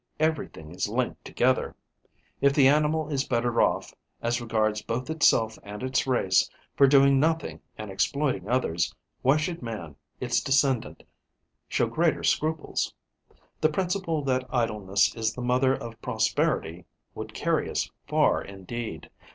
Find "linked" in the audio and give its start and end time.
0.89-1.23